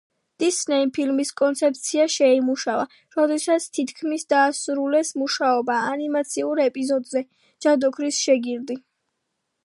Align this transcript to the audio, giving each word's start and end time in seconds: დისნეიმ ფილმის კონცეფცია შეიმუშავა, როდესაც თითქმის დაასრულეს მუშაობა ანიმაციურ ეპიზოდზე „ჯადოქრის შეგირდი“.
დისნეიმ 0.41 0.91
ფილმის 0.93 1.31
კონცეფცია 1.39 2.05
შეიმუშავა, 2.13 2.85
როდესაც 3.17 3.67
თითქმის 3.77 4.25
დაასრულეს 4.35 5.11
მუშაობა 5.23 5.75
ანიმაციურ 5.91 6.63
ეპიზოდზე 6.65 7.23
„ჯადოქრის 7.67 8.23
შეგირდი“. 8.29 8.79